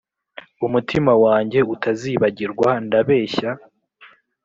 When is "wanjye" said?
1.23-1.59